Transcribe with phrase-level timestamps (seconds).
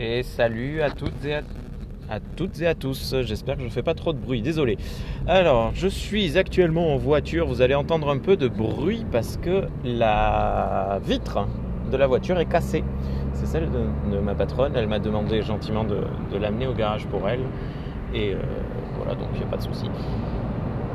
[0.00, 3.14] et salut à toutes et à, toutes et à tous.
[3.22, 4.78] J'espère que je ne fais pas trop de bruit, désolé.
[5.28, 9.66] Alors, je suis actuellement en voiture, vous allez entendre un peu de bruit parce que
[9.84, 11.46] la vitre
[11.92, 12.82] de la voiture est cassée.
[13.34, 15.98] C'est celle de, ma patronne, elle m'a demandé gentiment de,
[16.38, 17.40] l'amener au garage pour elle.
[18.14, 18.38] Et euh,
[18.96, 19.86] voilà, donc il n'y a pas de souci.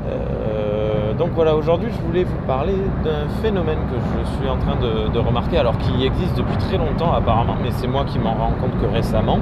[0.08, 2.74] Euh, donc voilà, aujourd'hui je voulais vous parler
[3.04, 7.12] d'un phénomène que je suis en train de, remarquer, alors qui existe depuis très longtemps
[7.12, 9.38] apparemment, mais c'est moi qui m'en rends compte que récemment.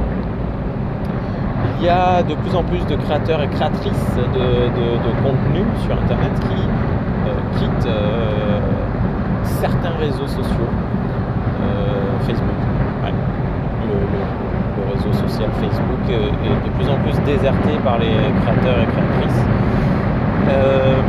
[1.81, 6.33] Il y a de plus en plus de créateurs et créatrices de, contenu sur Internet
[6.41, 6.63] qui
[7.29, 8.61] euh, quittent euh,
[9.45, 10.69] certains réseaux sociaux.
[12.21, 12.57] Facebook,
[13.85, 19.45] le, réseau social Facebook est de plus en plus déserté par les créateurs et créatrices.
[20.47, 21.01] Il euh,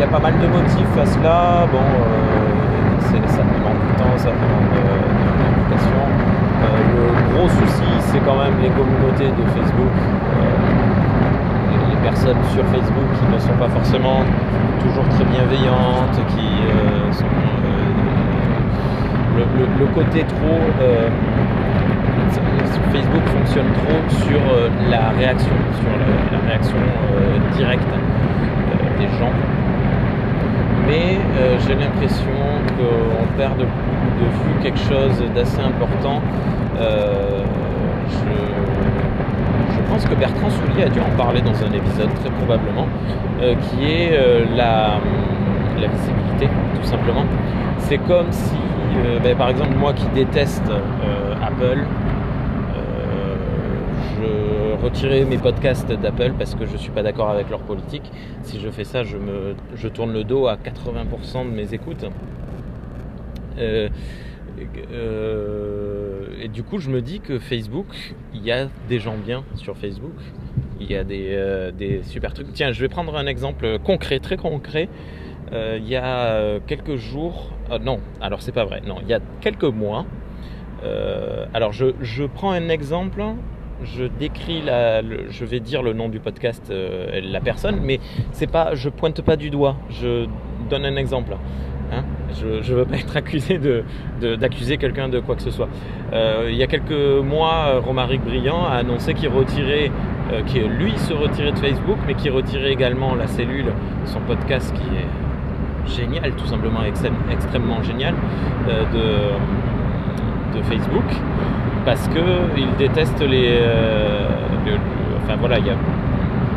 [0.00, 1.66] y, a pas mal de motifs à cela.
[1.70, 4.82] Bon, euh, ça demande du temps, ça demande de,
[5.38, 6.02] l'implication.
[6.64, 9.94] Euh, le gros souci, c'est quand même les communautés de Facebook.
[11.90, 14.22] les personnes sur Facebook qui ne sont pas forcément
[14.82, 16.48] toujours très bienveillantes, qui
[17.16, 17.24] sont
[19.36, 20.58] le, côté trop
[22.92, 24.40] Facebook fonctionne trop sur
[24.90, 26.76] la réaction, sur la, réaction
[27.56, 29.32] directe euh, des gens.
[30.86, 31.18] Mais
[31.66, 32.26] j'ai l'impression
[32.76, 36.20] qu'on perd de, vue quelque chose d'assez important.
[39.70, 42.86] Je, pense que Bertrand Soulier a dû en parler dans un épisode très probablement,
[43.38, 44.18] qui est
[44.54, 44.98] la,
[45.76, 47.24] visibilité tout simplement.
[47.78, 48.56] C'est comme si,
[49.22, 50.70] ben, par exemple, moi qui déteste
[51.42, 51.84] Apple,
[54.84, 58.02] retirer mes podcasts d'Apple parce que je ne suis pas d'accord avec leur politique.
[58.42, 62.04] Si je fais ça, je, me, je tourne le dos à 80% de mes écoutes.
[63.58, 63.88] Euh,
[64.92, 69.42] euh, et du coup, je me dis que Facebook, il y a des gens bien
[69.56, 70.12] sur Facebook.
[70.80, 72.52] Il y a des, euh, des super trucs.
[72.52, 74.90] Tiens, je vais prendre un exemple concret, très concret.
[75.52, 79.62] il y a quelques jours, non, alors c'est pas vrai, non, il y a quelques
[79.62, 80.04] mois,
[81.54, 83.22] alors je, je, prends un exemple
[83.82, 88.00] je décris la, je vais dire le nom du podcast, euh, la personne, mais
[88.32, 89.76] c'est pas, je pointe pas du doigt.
[89.90, 90.26] Je
[90.70, 91.36] donne un exemple.
[91.92, 92.02] Hein.
[92.32, 93.60] je ne veux pas être accusé
[94.20, 95.68] d'accuser quelqu'un de quoi que ce soit.
[96.12, 99.90] Euh, il y a quelques mois, Romaric Briand a annoncé qu'il retirait,
[100.32, 103.66] euh, qu'il lui se retirait de Facebook, mais qu'il retirait également la cellule,
[104.06, 106.80] son podcast qui est génial, tout simplement
[107.30, 108.14] extrêmement génial,
[108.66, 111.04] de, de Facebook
[111.84, 113.58] parce qu'il déteste les.
[113.60, 114.28] Euh,
[115.22, 115.74] enfin voilà, il y a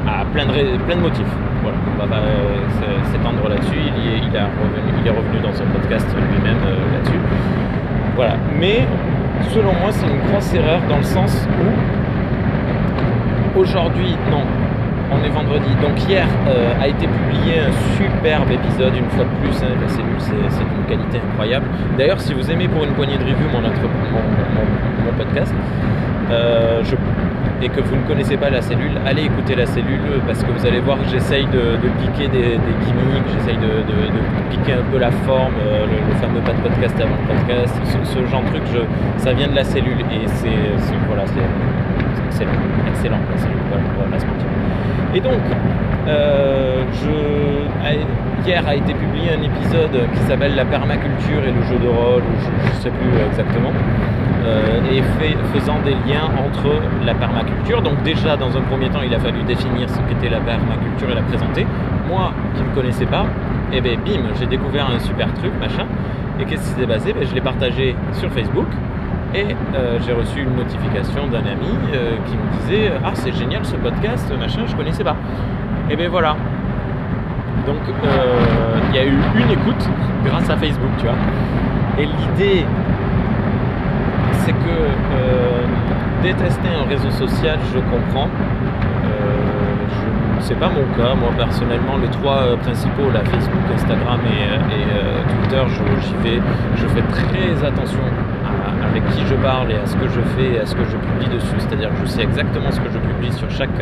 [0.08, 1.26] ah, plein, de, motifs.
[1.62, 3.76] Voilà, on va euh, s'étendre là-dessus.
[3.76, 7.20] Il, il, est revenu dans son podcast lui-même euh, là-dessus.
[8.16, 8.36] Voilà.
[8.58, 8.88] Mais
[9.54, 11.48] selon moi, c'est une grosse erreur dans le sens
[13.56, 14.44] où aujourd'hui, non,
[15.12, 15.70] on est vendredi.
[15.82, 16.28] Donc hier
[16.80, 19.56] a été publié un superbe épisode, une fois de plus.
[19.64, 21.68] Hein, la cellule, c'est d'une qualité incroyable.
[21.98, 25.54] D'ailleurs, si vous aimez pour une poignée de review mon, podcast
[26.30, 26.84] euh,
[27.62, 30.66] et que vous ne connaissez pas la cellule, allez écouter la cellule parce que vous
[30.66, 35.54] allez voir que j'essaye de, piquer des, gimmicks, j'essaye de, piquer un peu la forme,
[35.66, 38.64] euh, le, fameux pas de podcast avant le podcast, ce, genre de truc,
[39.18, 40.94] ça vient de la cellule et c'est c'est
[42.88, 44.18] excellent, la cellule, voilà,
[45.14, 45.42] Et donc,
[46.08, 46.84] euh,
[48.46, 52.24] hier a été publié un épisode qui s'appelle La permaculture et le jeu de rôle,
[52.40, 53.72] je ne sais plus exactement.
[54.46, 55.02] Euh, et
[55.54, 56.72] faisant des liens entre
[57.06, 57.82] la permaculture.
[57.82, 61.16] Donc déjà, dans un premier temps, il a fallu définir ce qu'était la permaculture et
[61.16, 61.68] la présenter.
[62.08, 63.26] Moi, qui ne connaissais pas,
[63.74, 65.86] et eh bien bim, j'ai découvert un super truc, machin.
[66.40, 67.12] Et qu'est-ce qui s'est passé?
[67.12, 68.68] Ben, Je l'ai partagé sur Facebook.
[69.36, 69.46] Et
[69.76, 73.76] euh, j'ai reçu une notification d'un ami euh, qui me disait Ah, c'est génial ce
[73.76, 75.16] podcast, machin, je connaissais pas.
[75.90, 76.36] Et bien voilà.
[77.66, 77.80] Donc
[78.90, 79.90] il y a eu une écoute
[80.24, 81.16] grâce à Facebook, tu vois.
[82.00, 82.66] Et l'idée
[84.48, 85.66] c'est que euh,
[86.24, 88.30] détester un réseau social, je comprends.
[88.30, 89.10] Euh,
[90.40, 91.14] c'est pas mon cas.
[91.16, 94.48] Moi, personnellement, les trois euh, principaux, la Facebook, Instagram et,
[95.28, 95.64] Twitter,
[96.00, 96.42] j'y vais.
[96.78, 98.00] Je fais très attention
[98.90, 100.98] avec qui je parle et à ce que je fais et à ce que je
[100.98, 101.56] publie dessus.
[101.60, 103.82] C'est-à-dire que je sais exactement ce que je publie sur chaque,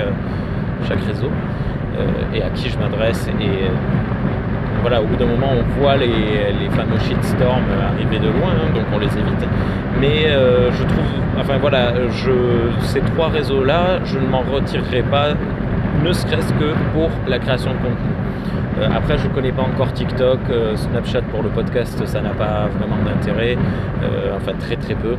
[0.88, 1.30] chaque réseau
[2.34, 3.28] et à qui je m'adresse.
[3.40, 3.70] Et
[4.88, 8.84] voilà, au bout d'un moment, on voit les, fameux shitstorms arriver de loin, hein, donc
[8.94, 9.48] on les évite.
[10.00, 11.06] Mais euh, je trouve,
[11.40, 11.94] enfin voilà,
[12.82, 15.30] ces trois réseaux-là, je ne m'en retirerai pas,
[16.04, 18.14] ne serait-ce que pour la création de contenu.
[18.78, 22.32] Euh, après, je ne connais pas encore TikTok, euh, Snapchat pour le podcast, ça n'a
[22.32, 23.58] pas vraiment d'intérêt,
[24.36, 25.16] enfin très très peu.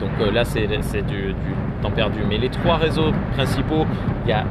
[0.00, 0.66] Donc euh, là, c'est
[1.02, 1.34] du,
[1.82, 2.20] temps perdu.
[2.28, 3.86] Mais les trois réseaux principaux,
[4.24, 4.44] il y a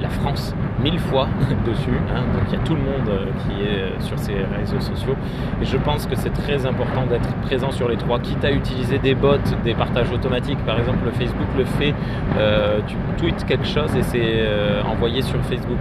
[0.00, 1.26] la France mille fois
[1.66, 1.98] dessus.
[2.14, 2.22] Hein.
[2.32, 5.16] donc il y a tout le monde euh, qui est euh, sur ces réseaux sociaux.
[5.60, 8.98] Et je pense que c'est très important d'être présent sur les trois, quitte à utiliser
[8.98, 10.64] des bots, des partages automatiques.
[10.64, 11.94] Par exemple, le Facebook le fait.
[12.86, 14.44] tu tweets quelque chose et c'est
[14.86, 15.80] envoyé sur Facebook.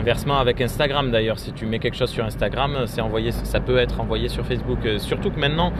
[0.00, 3.78] Inversement avec Instagram d'ailleurs, si tu mets quelque chose sur Instagram, c'est envoyé, ça peut
[3.78, 4.78] être envoyé sur Facebook.
[4.98, 5.72] surtout que maintenant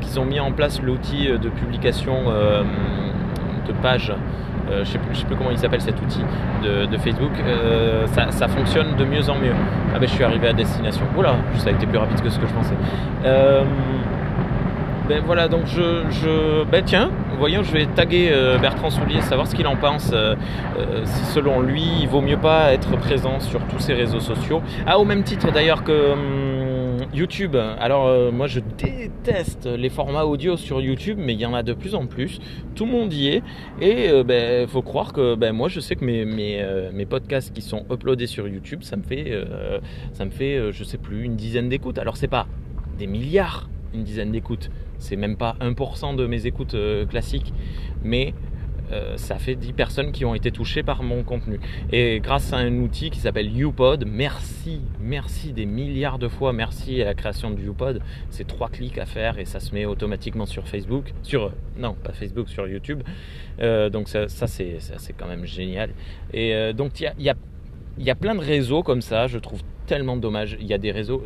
[0.00, 2.24] qu'ils ont mis en place l'outil de publication
[3.66, 4.12] de pages
[4.70, 6.22] euh, je ne sais, plus comment il s'appelle cet outil
[6.62, 9.52] de, Facebook, euh, ça, fonctionne de mieux en mieux.
[9.94, 11.04] Ah ben je suis arrivé à destination.
[11.16, 12.74] Oula, ça a été plus rapide que ce que je pensais.
[15.04, 18.30] Euh, ben voilà, donc je, je, ben tiens, voyons, je vais taguer
[18.60, 20.14] Bertrand Soulier, savoir ce qu'il en pense.
[21.04, 24.62] si selon lui, il vaut mieux pas être présent sur tous ces réseaux sociaux.
[24.86, 26.74] Ah, au même titre d'ailleurs que hum,
[27.12, 27.56] YouTube.
[27.56, 31.62] Alors euh, moi je déteste les formats audio sur YouTube, mais il y en a
[31.62, 32.40] de plus en plus.
[32.74, 33.42] Tout le monde y est.
[33.80, 36.24] Et euh, ben, faut croire que ben, moi je sais que mes,
[36.62, 39.32] euh, mes, podcasts qui sont uploadés sur YouTube, ça me fait,
[40.12, 41.98] ça me fait je sais plus, une dizaine d'écoutes.
[41.98, 42.46] Alors c'est pas
[42.98, 44.70] des milliards, une dizaine d'écoutes.
[45.04, 46.76] C'est même pas 1% de mes écoutes
[47.08, 47.52] classiques.
[48.02, 48.34] Mais
[48.92, 51.58] euh, ça fait 10 personnes qui ont été touchées par mon contenu.
[51.90, 57.00] Et grâce à un outil qui s'appelle YouPod, merci, merci des milliards de fois, merci
[57.00, 58.00] à la création de YouPod.
[58.30, 62.12] C'est trois clics à faire et ça se met automatiquement sur Facebook, sur non pas
[62.12, 63.02] Facebook, sur YouTube.
[63.60, 64.78] Euh, donc ça, c'est
[65.16, 65.90] quand même génial.
[66.32, 67.34] Et euh, donc il y a,
[67.98, 69.26] y a, plein de réseaux comme ça.
[69.26, 70.56] Je trouve tellement dommage.
[70.60, 71.22] Il y a des réseaux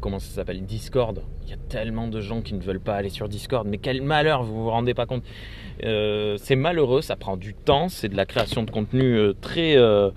[0.00, 1.22] comment ça s'appelle Discord.
[1.44, 3.66] Il y a tellement de gens qui ne veulent pas aller sur Discord.
[3.66, 5.24] Mais quel malheur, vous vous rendez pas compte
[5.84, 9.76] euh, C'est malheureux, ça prend du temps, c'est de la création de contenu euh, très
[9.76, 10.10] euh,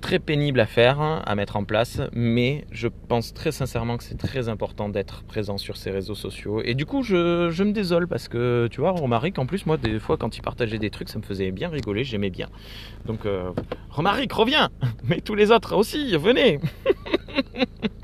[0.00, 4.04] très pénible à faire, hein, à mettre en place, mais je pense très sincèrement que
[4.04, 6.60] c'est très important d'être présent sur ces réseaux sociaux.
[6.62, 9.98] Et du coup, je, me désole parce que, tu vois, Romaric, en plus, moi, des
[9.98, 12.50] fois, quand il partageait des trucs, ça me faisait bien rigoler, j'aimais bien.
[13.06, 13.20] Donc,
[13.88, 14.68] Romaric, reviens
[15.04, 16.60] Mais tous les autres aussi, venez